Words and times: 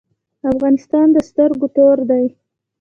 افغانستان 0.51 1.07
د 1.15 1.17
سترګو 1.29 1.67
تور 1.75 1.97
دی 2.09 2.25